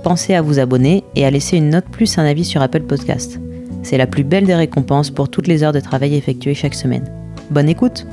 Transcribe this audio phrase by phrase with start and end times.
[0.00, 3.38] pensez à vous abonner et à laisser une note plus un avis sur Apple Podcast.
[3.82, 7.04] C'est la plus belle des récompenses pour toutes les heures de travail effectuées chaque semaine.
[7.50, 8.06] Bonne écoute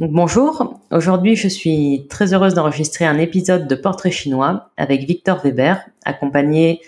[0.00, 5.80] bonjour, aujourd'hui je suis très heureuse d'enregistrer un épisode de Portrait chinois avec Victor Weber,
[6.04, 6.80] accompagné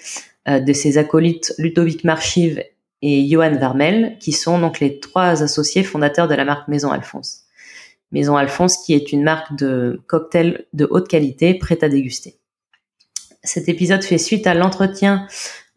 [0.48, 2.62] euh, de ses acolytes Ludovic Marchive
[3.02, 7.44] et Johan Vermel, qui sont donc les trois associés fondateurs de la marque Maison Alphonse.
[8.12, 12.38] Maison Alphonse qui est une marque de cocktails de haute qualité prête à déguster.
[13.42, 15.26] Cet épisode fait suite à l'entretien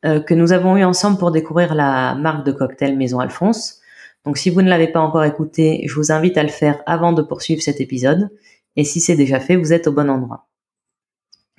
[0.06, 3.80] euh, que nous avons eu ensemble pour découvrir la marque de cocktail Maison Alphonse.
[4.26, 7.14] Donc si vous ne l'avez pas encore écouté, je vous invite à le faire avant
[7.14, 8.30] de poursuivre cet épisode.
[8.76, 10.48] Et si c'est déjà fait, vous êtes au bon endroit.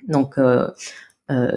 [0.07, 0.67] Donc euh,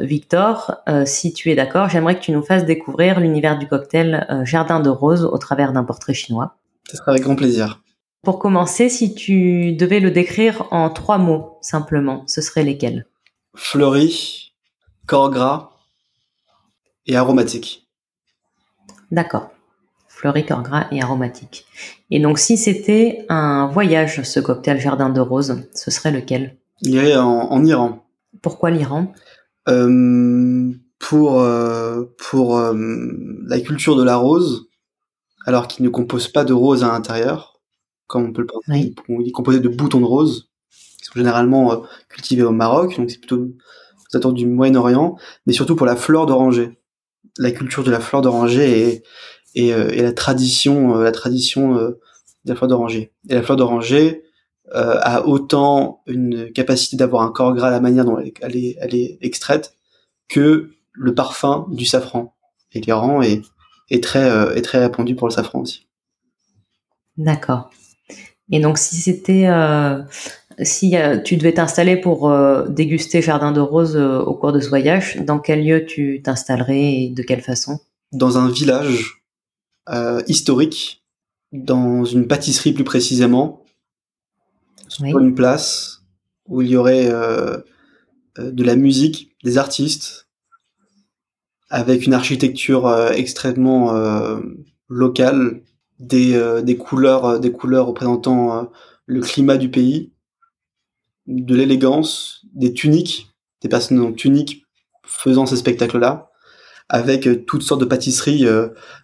[0.01, 4.27] Victor, euh, si tu es d'accord, j'aimerais que tu nous fasses découvrir l'univers du cocktail
[4.31, 6.57] euh, Jardin de Rose au travers d'un portrait chinois.
[6.91, 7.83] Ce sera avec grand plaisir.
[8.23, 13.07] Pour commencer, si tu devais le décrire en trois mots simplement, ce seraient lesquels?
[13.55, 14.55] Fleuri,
[15.07, 15.71] corps gras
[17.07, 17.87] et aromatique.
[19.11, 19.51] D'accord.
[20.09, 21.67] Fleuri, corps gras et aromatique.
[22.11, 26.57] Et donc, si c'était un voyage, ce cocktail Jardin de Rose, ce serait lequel?
[26.81, 28.05] Il irait en Iran.
[28.43, 29.13] Pourquoi l'Iran?
[29.13, 29.38] euh,
[30.99, 32.75] pour euh, pour euh,
[33.47, 34.69] la culture de la rose,
[35.47, 37.61] alors qu'il ne compose pas de rose à l'intérieur,
[38.07, 38.95] comme on peut le penser.
[39.09, 43.19] Il est composé de boutons de rose, qui sont généralement cultivés au Maroc, donc c'est
[43.19, 43.49] plutôt
[44.15, 45.17] aux du Moyen-Orient,
[45.47, 46.79] mais surtout pour la fleur d'oranger.
[47.39, 49.03] La culture de la fleur d'oranger
[49.55, 51.99] et, et, et, la tradition, la tradition de
[52.47, 53.13] la fleur d'oranger.
[53.29, 54.28] Et la fleur d'oranger, euh,
[54.73, 58.95] a autant une capacité d'avoir un corps gras à la manière dont elle est, elle
[58.95, 59.75] est, extraite
[60.29, 62.35] que le parfum du safran.
[62.73, 63.43] Et l'Iran est,
[63.91, 65.87] est, très, euh, est très répandu pour le safran aussi.
[67.17, 67.71] D'accord.
[68.51, 70.03] Et donc si c'était euh,
[70.63, 72.33] si tu devais t'installer pour
[72.69, 77.11] déguster Jardin de Rose au cours de ce voyage, dans quel lieu tu t'installerais et
[77.11, 77.79] de quelle façon?
[78.13, 79.23] Dans un village
[80.27, 81.05] historique,
[81.53, 83.65] dans une pâtisserie plus précisément,
[84.89, 86.03] sur une place
[86.47, 87.59] où il y aurait euh,
[88.39, 90.29] euh, de la musique, des artistes,
[91.71, 93.93] avec une architecture euh, extrêmement
[94.89, 95.63] locale,
[95.99, 98.71] des, des couleurs, des couleurs représentant
[99.07, 100.13] le climat du pays,
[101.27, 103.29] de l'élégance, des tuniques,
[103.61, 104.65] des personnes en tunique
[105.05, 106.31] faisant ces spectacles-là,
[106.89, 108.47] avec toutes sortes de pâtisseries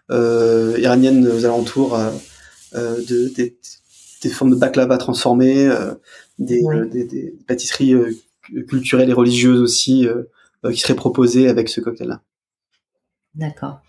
[0.09, 1.99] iraniennes aux alentours,
[2.73, 3.59] de, des,
[4.25, 5.95] des formes de baklava transformées, euh,
[6.41, 8.13] euh, des, des, pâtisseries euh,
[8.69, 10.07] culturelles et religieuses aussi
[10.73, 12.23] qui seraient proposées avec ce cocktail-là.
[13.35, 13.81] D'accord.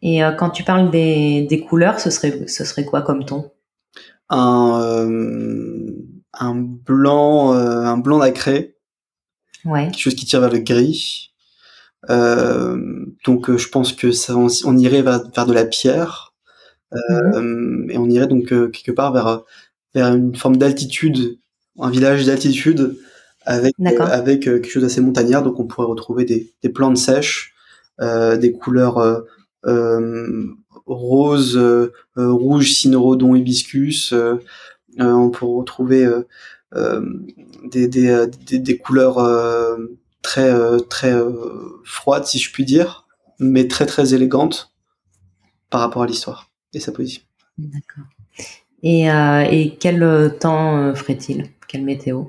[0.00, 3.52] Et quand tu parles des, des, couleurs, ce serait, ce serait quoi comme ton?
[4.28, 5.08] Un,
[6.32, 8.76] un blanc, un blanc nacré.
[9.64, 9.86] Ouais.
[9.86, 11.32] Quelque chose qui tire vers le gris.
[12.08, 16.34] donc je pense que ça, on, irait vers, vers, de la pierre.
[17.08, 17.88] Mhm.
[17.90, 19.42] et on irait donc quelque part vers
[19.94, 21.38] vers une forme d'altitude,
[21.78, 22.96] un village d'altitude
[23.44, 25.42] avec euh, avec euh, quelque chose d'assez montagnard.
[25.42, 27.54] Donc on pourrait retrouver des, des plantes sèches,
[28.00, 29.20] euh, des couleurs euh,
[29.66, 30.54] euh
[30.84, 31.58] rose,
[32.16, 34.12] rouge, cynorhodon, hibiscus.
[34.98, 36.10] on pourrait retrouver
[36.74, 39.78] des, des, des, des, couleurs
[40.22, 40.52] très
[40.90, 41.14] très
[41.84, 43.06] froides, si je puis dire,
[43.38, 44.72] mais très très élégantes
[45.70, 47.22] par rapport à l'histoire et sa position.
[47.58, 48.04] D'accord.
[48.82, 51.46] Et, euh, et quel euh, temps euh, ferait-il?
[51.68, 52.24] Quelle météo?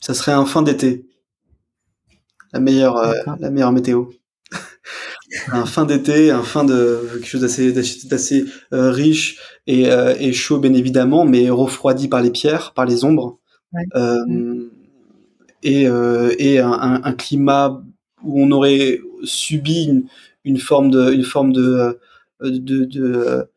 [0.00, 1.06] Ça serait un fin d'été.
[2.52, 4.06] La meilleure, la meilleure météo.
[5.52, 10.58] un fin d'été, un fin de quelque chose d'assez d'assez euh, riche et, et, chaud
[10.58, 13.38] bien évidemment, mais refroidi par les pierres, par les ombres,
[13.72, 13.84] ouais.
[15.62, 17.82] et, et un, un, un, climat
[18.22, 20.04] où on aurait subi une,
[20.44, 21.98] une forme de une forme de
[22.42, 23.48] de, de,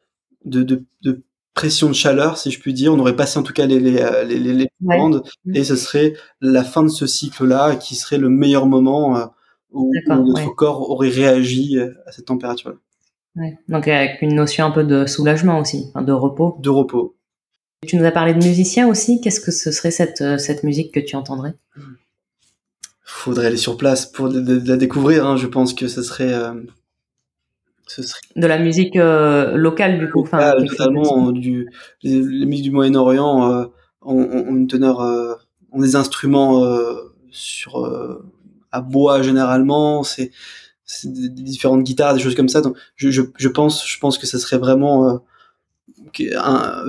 [0.46, 1.22] de, de,
[1.54, 2.94] pression de chaleur, si je puis dire.
[2.94, 5.24] On aurait passé en tout cas les, les, les, les commandes
[5.54, 9.26] et ce serait la fin de ce cycle-là qui serait le meilleur moment euh,
[9.72, 12.76] où, notre corps aurait réagi euh, à cette température-là.
[13.38, 13.58] Ouais.
[13.70, 16.58] Donc avec une notion un peu de soulagement aussi, de repos.
[16.60, 17.16] De repos.
[17.86, 19.22] Tu nous as parlé de musiciens aussi.
[19.22, 21.54] Qu'est-ce que ce serait cette, euh, cette musique que tu entendrais?
[23.04, 25.26] Faudrait aller sur place pour la découvrir.
[25.26, 25.38] Hein.
[25.38, 26.54] Je pense que ce serait, euh,
[27.88, 28.22] ce serait...
[28.36, 30.22] De la musique euh, locale du coup.
[30.22, 31.32] enfin, totalement.
[31.32, 31.70] Du,
[32.04, 33.66] les, musiques du Moyen-Orient euh,
[34.02, 35.00] ont, ont, une teneur,
[35.72, 36.64] ont des instruments
[37.32, 37.84] sur
[38.72, 40.04] à bois généralement.
[40.04, 40.32] C'est
[41.06, 42.62] des différentes guitares, des choses comme ça.
[42.62, 45.22] Donc, je, je, je pense, je pense que ça serait vraiment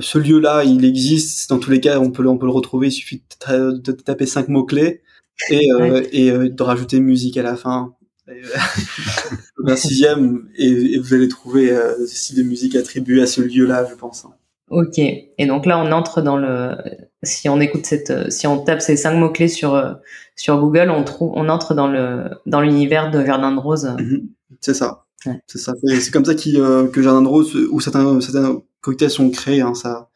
[0.00, 1.48] ce lieu-là, il existe.
[1.50, 2.88] Dans tous les cas, on peut, on peut le retrouver.
[2.88, 5.02] Il suffit de, taper cinq mots clés
[5.50, 7.94] et, euh, et euh, de rajouter musique à la fin.
[9.66, 11.94] un sixième et, vous allez trouver euh,
[12.34, 14.26] des musique attribuées à ce lieu-là, je pense.
[14.70, 14.98] Ok.
[14.98, 16.76] Et donc là, on entre dans le.
[17.22, 19.98] Si on écoute cette, si on tape ces cinq mots clés sur
[20.34, 23.94] sur Google, on trouve, on entre dans le dans l'univers de Jardin de Rose.
[23.98, 24.28] Mhm.
[24.60, 25.04] C'est ça.
[25.46, 25.74] C'est ça.
[25.82, 30.08] C'est comme ça que Jardin de Rose ou certains certains cocktails sont créés, hein, ça,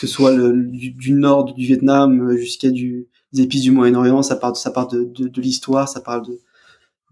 [0.00, 4.36] que ce soit le, du, nord du Vietnam jusqu'à du, des épices du Moyen-Orient, ça
[4.36, 6.40] part, ça part de, de, de l'histoire, ça parle de,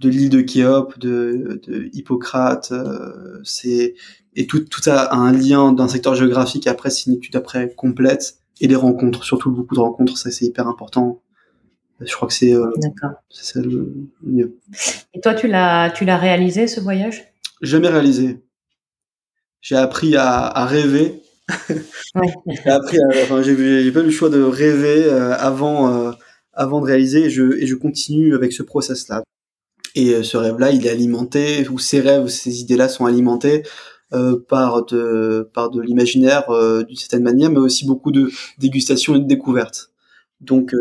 [0.01, 3.95] de l'île de Khéops, de, de Hippocrate, euh, c'est
[4.35, 6.67] et tout, tout ça a un lien d'un secteur géographique.
[6.67, 10.45] Après, c'est une étude après complète et des rencontres, surtout beaucoup de rencontres, ça c'est
[10.45, 11.23] hyper important.
[12.01, 12.71] Je crois que c'est euh,
[13.31, 14.59] c'est le mieux.
[15.15, 17.25] Et toi, tu l'as tu l'as réalisé ce voyage?
[17.63, 18.43] Jamais réalisé
[19.67, 21.23] j'ai appris à, à rêver.
[22.15, 22.33] Ouais.
[22.47, 26.13] j'ai appris, à, enfin, j'ai, j'ai pas eu le choix de rêver euh, avant, euh,
[26.53, 29.25] avant de réaliser, et je, et je continue avec ce process-là.
[29.97, 33.65] Et euh, ce rêve-là, il est alimenté, ou ces rêves, ces idées-là sont alimentés
[34.13, 36.45] euh, par de, par de l'imaginaire
[36.87, 39.91] d'une certaine manière, mais aussi beaucoup de dégustation et de découverte.
[40.41, 40.75] Donc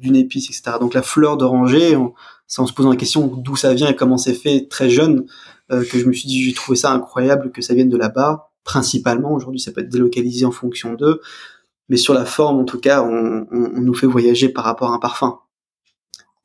[0.00, 0.76] d'une épice, etc.
[0.78, 1.96] Donc la fleur d'oranger,
[2.48, 5.24] c'est en se posant la question d'où ça vient et comment c'est fait très jeune,
[5.72, 8.50] euh, que je me suis dit j'ai trouvé ça incroyable que ça vienne de là-bas
[8.64, 11.20] principalement aujourd'hui ça peut être délocalisé en fonction d'eux
[11.88, 14.90] mais sur la forme en tout cas on, on, on nous fait voyager par rapport
[14.90, 15.38] à un parfum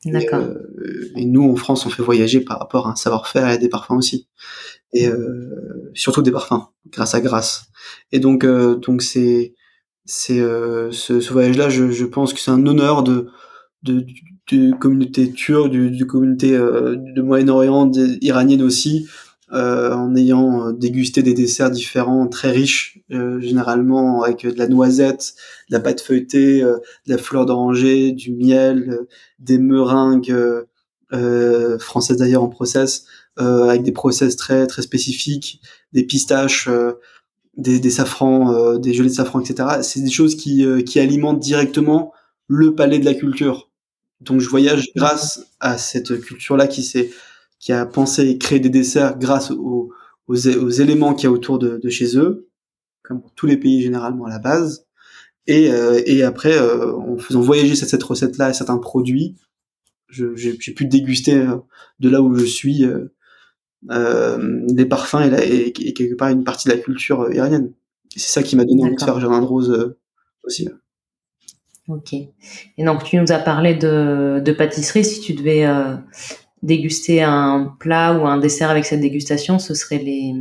[0.05, 0.41] D'accord.
[0.41, 3.69] Euh, et, nous en France on fait voyager par rapport à un savoir-faire et des
[3.69, 4.27] parfums aussi
[4.93, 7.65] et euh, surtout des parfums grâce à grâce
[8.11, 9.55] et donc euh, donc c'est
[10.05, 13.29] c'est euh, ce, ce voyage là je, je pense que c'est un honneur de
[13.85, 14.05] de,
[14.51, 17.91] de communauté turque, du, du communauté euh, de Moyen-Orient,
[18.21, 19.07] iranienne aussi,
[19.51, 24.67] euh, en ayant euh, dégusté des desserts différents, très riches, euh, généralement avec de la
[24.67, 25.35] noisette,
[25.69, 29.01] de la pâte feuilletée, de la fleur d'oranger, du miel,
[29.39, 30.35] des meringues
[31.79, 33.05] françaises d'ailleurs en process,
[33.37, 35.61] avec des process très très spécifiques,
[35.93, 36.69] des pistaches.
[37.57, 39.79] Des, des, safrans, des gelées de safran, etc.
[39.81, 42.11] C'est des choses qui, qui alimentent directement
[42.47, 43.69] le palais de la culture.
[44.19, 47.11] Donc je voyage grâce à cette culture-là qui s'est,
[47.59, 49.91] qui a pensé et créé des desserts grâce aux,
[50.27, 52.49] aux, éléments qu'il y a autour de, de, chez eux,
[53.03, 54.87] comme pour tous les pays généralement à la base.
[55.47, 59.35] Et, euh, et après, euh, en faisant voyager cette, cette recette-là et certains produits,
[60.09, 61.57] j'ai pu déguster euh,
[61.99, 62.85] de là où je suis
[63.83, 67.73] des parfums et, et, quelque part une partie de la culture iranienne.
[68.15, 69.95] C'est ça qui m'a donné envie de faire Jardin de Rose
[70.43, 70.69] aussi.
[71.87, 72.13] Ok.
[72.13, 75.05] Et donc tu nous as parlé de, de pâtisserie.
[75.05, 75.95] Si tu devais euh,
[76.65, 80.33] déguster un plat ou un dessert avec cette dégustation, ce serait les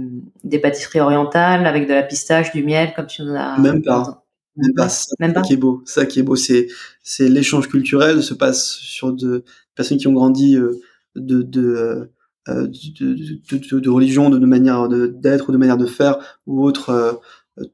[0.43, 3.59] des pâtisseries orientales avec de la pistache, du miel, comme tu nous as.
[3.59, 4.25] Même pas.
[4.57, 4.89] Même pas.
[4.89, 5.43] Ça, Même pas.
[5.43, 5.83] qui est beau.
[5.85, 6.69] Ça qui est beau, c'est
[7.03, 10.81] c'est l'échange culturel se passe sur de personnes qui ont grandi euh,
[11.17, 12.11] de de
[12.49, 16.63] euh, de, de, de, religion, de, de manière d'être ou de manière de faire ou
[16.63, 17.23] autre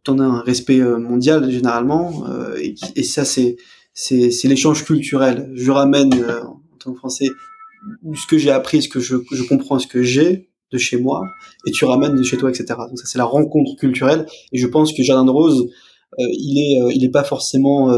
[0.03, 3.57] t'en as un respect euh, mondial généralement euh, et, et, ça c'est
[3.95, 7.29] c'est c'est l'échange culturel je ramène euh, en tant que français
[8.15, 11.23] ce que j'ai appris ce que je, je comprends ce que j'ai de chez moi
[11.67, 14.27] et tu ramènes de chez toi etc donc ça c'est la rencontre culturelle.
[14.53, 15.69] Et je pense que Jardin de Rose
[16.19, 17.93] il est il est pas forcément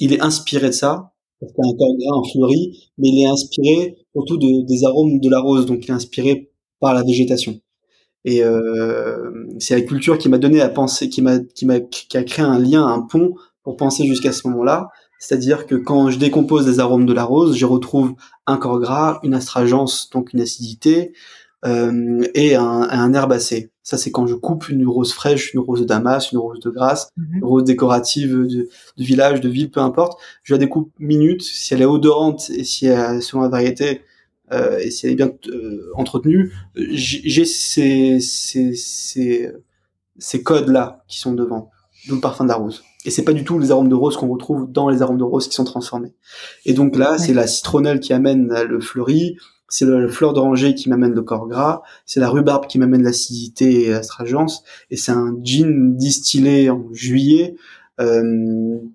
[0.00, 3.28] il est inspiré de ça parce qu'il y un corps en fleuri mais il est
[3.28, 5.66] inspiré surtout de, des arômes de la rose.
[5.66, 7.60] Donc il est inspiré par la végétation.
[8.24, 9.30] Et euh,
[9.60, 12.44] c'est la culture qui m'a donné à penser, qui m'a, qui m'a, qui a créé
[12.44, 14.88] un lien, un pont pour penser jusqu'à ce moment-là.
[15.18, 18.14] C'est-à-dire que quand je décompose les arômes de la rose, je retrouve
[18.46, 21.12] un corps gras, une astringence, donc une acidité,
[21.64, 23.70] euh, et un, un herbacé.
[23.82, 26.70] Ça, c'est quand je coupe une rose fraîche, une rose de Damas, une rose de
[26.70, 27.36] Grasse, mhm.
[27.36, 28.68] une rose décorative de, de,
[29.04, 30.20] village, de ville, peu importe.
[30.42, 31.42] Je la découpe minute.
[31.42, 34.02] Si elle est odorante et si elle selon la variété,
[34.52, 39.52] euh, et si elle est bien euh, entretenue, j'ai ces, ces, ces,
[40.18, 41.70] ces codes-là qui sont devant,
[42.06, 42.82] d'où le parfum de la rose.
[43.06, 45.24] Et c'est pas du tout les arômes de rose qu'on retrouve dans les arômes de
[45.24, 46.12] rose qui sont transformés.
[46.64, 49.36] Et donc là, c'est la citronnelle qui amène le fleuri,
[49.68, 53.84] c'est la fleur d'oranger qui m'amène le corps gras, c'est la rhubarbe qui m'amène l'acidité
[53.84, 57.54] et l'astragence, et c'est un gin distillé en juillet,
[58.00, 58.22] euh,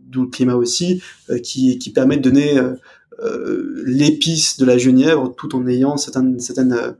[0.09, 2.61] d'où le climat aussi, euh, qui, qui permet de donner
[3.21, 6.95] euh, l'épice de la genièvre tout en ayant certaines, certaines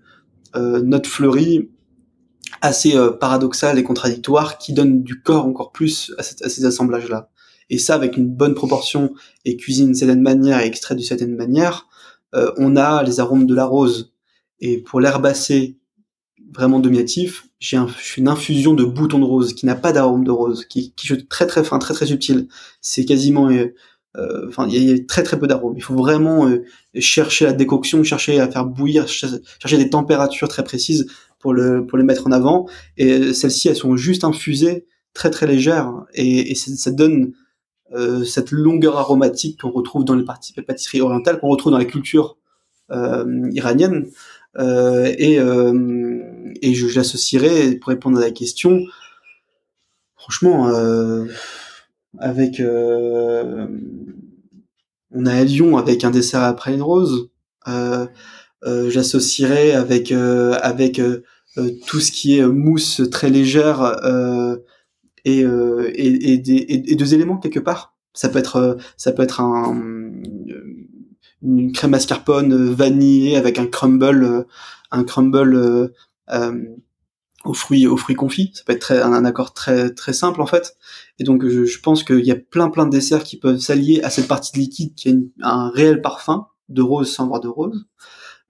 [0.56, 1.70] notes fleuries
[2.62, 7.30] assez paradoxales et contradictoires qui donnent du corps encore plus à, à ces assemblages-là.
[7.72, 9.14] Et ça, avec une bonne proportion
[9.46, 11.88] et cuisine d'une certaine manière et extrait d'une certaine manière,
[12.36, 14.14] euh, on a les arômes de la rose.
[14.60, 15.78] Et pour l'herbacée
[16.54, 17.78] vraiment dominatif, j'ai
[18.18, 21.30] une infusion de bouton de rose qui n'a pas d'arôme de rose, qui, qui est
[21.30, 22.50] très très fin, très très subtil.
[22.82, 23.74] C'est quasiment, euh,
[24.18, 25.76] euh, enfin, il y, a très très peu d'arômes.
[25.78, 26.52] Il faut vraiment
[26.96, 31.08] chercher la décoction, chercher à faire bouillir, chercher des températures très précises
[31.42, 32.68] pour le pour les mettre en avant.
[32.98, 37.34] Et celles-ci, elles sont juste infusées, très très légères, et, et ça donne
[37.94, 42.38] euh, cette longueur aromatique qu'on retrouve dans les pâtisseries orientales, qu'on retrouve dans la culture
[42.92, 44.08] euh, iranienne.
[44.58, 45.38] Euh, et,
[46.62, 48.82] et je l'associerais, pour répondre à la question,
[50.16, 50.72] franchement,
[52.20, 52.62] avec...
[55.14, 57.30] on a à Lyon avec un dessert après une rose.
[58.64, 61.02] J'associerais avec avec
[61.88, 63.98] tout ce qui est mousse très légère
[65.26, 67.96] et, euh, et, et, et, deux éléments quelque part.
[68.14, 69.82] Ça peut être, euh, ça peut être un,
[71.42, 74.44] une crème mascarpone vanillée avec un crumble, euh,
[74.92, 75.56] un crumble
[76.30, 76.66] euh,
[77.46, 78.52] aux fruits, aux fruits confits.
[78.54, 80.76] Ça peut être très, un, accord très très simple en fait.
[81.20, 84.02] Et donc je, je pense qu'il y a plein plein de desserts qui peuvent s'allier
[84.04, 85.10] à cette partie de liquide qui
[85.42, 87.86] a un réel parfum de rose sans voir de rose.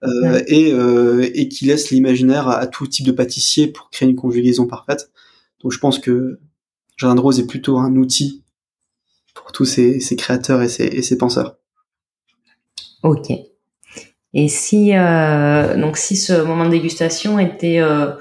[0.04, 4.08] Euh, et, euh, et qui laisse l'imaginaire à, à, tout type de pâtissier pour créer
[4.08, 5.12] une conjugaison parfaite.
[5.62, 6.40] Donc je pense que
[6.96, 8.42] Jardin de Rose est plutôt un outil
[9.34, 11.56] pour tous ces, créateurs et ces, penseurs.
[13.02, 13.30] Ok.
[14.34, 18.12] Et si euh, donc si ce moment de dégustation était euh,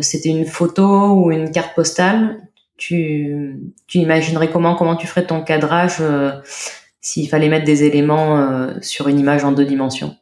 [0.00, 2.40] c'était une photo ou une carte postale,
[2.76, 6.32] tu, tu imaginerais comment comment tu ferais ton cadrage euh,
[7.00, 10.16] s'il fallait mettre des éléments sur une image en deux dimensions?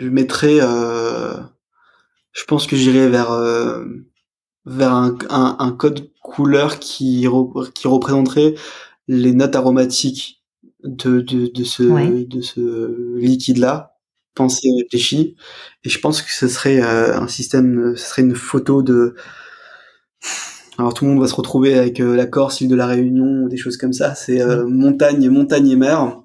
[0.00, 0.58] Je mettrais
[2.32, 3.30] je pense que j'irais vers
[4.66, 7.26] vers un, un, code couleur qui,
[7.74, 8.54] qui représenterait
[9.08, 10.42] les notes aromatiques
[10.84, 11.82] de, de, de ce,
[12.24, 13.96] de ce liquide-là,
[14.34, 15.36] pensé et réfléchi.
[15.84, 19.14] Et je pense que ce serait euh, un système, ce serait une photo de...
[20.78, 23.46] Alors tout le monde va se retrouver avec euh, la Corse, l'île de la Réunion,
[23.48, 24.14] des choses comme ça.
[24.14, 26.22] C'est euh, montagne, montagne et mer.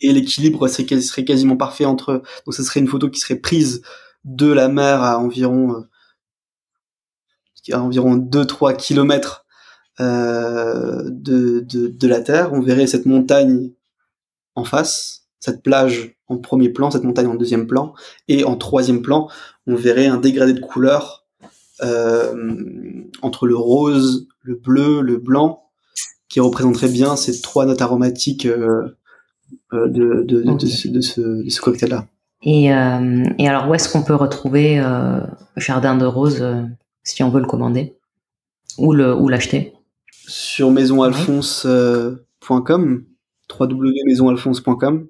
[0.00, 2.22] Et l'équilibre serait, quasiment parfait entre...
[2.46, 3.82] Donc ce serait une photo qui serait prise
[4.24, 5.84] de la mer à environ
[7.72, 9.44] à environ 2-3 kilomètres
[10.00, 12.52] euh, de, de, de, la Terre.
[12.52, 13.72] On verrait cette montagne
[14.54, 17.94] en face, cette plage en premier plan, cette montagne en deuxième plan,
[18.28, 19.28] et en troisième plan,
[19.66, 21.26] on verrait un dégradé de couleurs
[21.82, 25.64] euh, entre le rose, le bleu, le blanc,
[26.28, 28.96] qui représenterait bien ces trois notes aromatiques euh,
[29.72, 30.24] euh de,
[30.66, 32.06] ce, de, ce, de ce cocktail-là.
[32.42, 35.20] Et, euh, et, alors, où est-ce qu'on peut retrouver euh,
[35.56, 36.44] Jardin de Rose
[37.02, 37.96] si on veut le commander
[38.78, 39.72] ou le ou l'acheter?
[40.10, 43.04] Sur maisonalphonse.com,
[43.58, 45.06] www.maisonalphonse.com.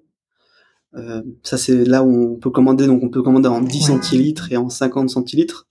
[0.94, 4.50] Euh, ça c'est là où on peut commander, donc on peut commander en 10 centilitres
[4.52, 5.66] et en 50 centilitres.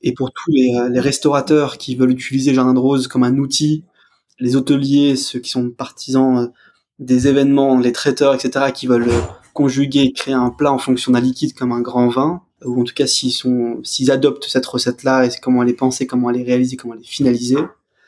[0.00, 3.84] Et pour tous les, les restaurateurs qui veulent utiliser Jardin de Rose comme un outil,
[4.40, 6.46] les hôteliers, ceux qui sont partisans euh,
[7.00, 9.10] des événements, les traiteurs, etc., qui veulent
[9.54, 12.94] conjuguer, créer un plat en fonction d'un liquide comme un grand vin, ou en tout
[12.94, 16.44] cas s'ils sont, s'ils adoptent cette recette-là et comment elle est pensée, comment elle est
[16.44, 17.58] réalisée, comment elle est finalisée,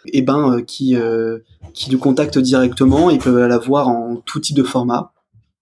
[0.06, 1.38] et eh ben euh, qui euh,
[1.72, 5.12] qui nous contactent directement, ils peuvent la voir en tout type de format,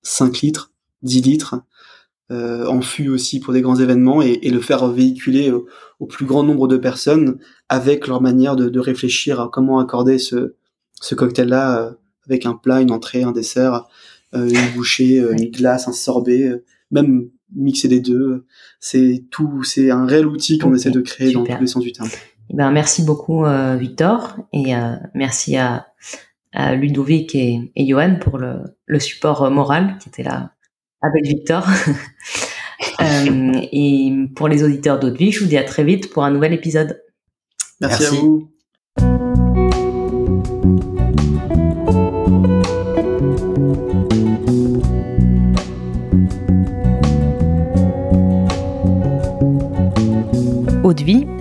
[0.02, 0.72] 5 litres,
[1.02, 1.54] 10 litres,
[2.32, 6.24] euh, en fût aussi pour des grands événements et, et le faire véhiculer au, plus
[6.24, 10.54] grand nombre de personnes avec leur manière de, de réfléchir à comment accorder ce
[11.02, 11.94] ce cocktail-là
[12.26, 13.88] avec un plat, une entrée, un dessert,
[14.32, 18.46] une bouchée, une glace, un sorbet, même mixer les deux.
[18.78, 21.92] C'est tout, c'est un réel outil qu'on essaie de créer dans tous les sens du
[21.92, 22.08] terme.
[22.52, 25.86] Eh ben, merci beaucoup euh, Victor et euh, merci à,
[26.52, 30.52] à, Ludovic et, et Johan pour le, le, support euh, moral qui était là
[31.00, 31.64] avec Victor.
[33.00, 36.52] euh, et pour les auditeurs d'Audevie, je vous dis à très vite pour un nouvel
[36.52, 37.00] épisode.
[37.80, 38.04] merci.
[38.04, 38.50] à vous.